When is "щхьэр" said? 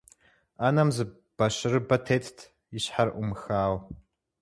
2.83-3.09